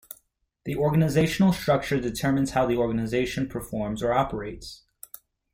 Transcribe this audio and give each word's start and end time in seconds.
The 0.63 0.75
organizational 0.75 1.53
structure 1.53 1.99
determines 1.99 2.49
how 2.53 2.65
the 2.65 2.75
organization 2.75 3.47
performs 3.47 4.01
or 4.01 4.11
operates. 4.11 4.83